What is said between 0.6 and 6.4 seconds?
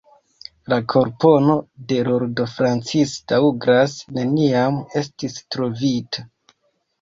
La korpon de Lordo Francis Douglas neniam estis trovita.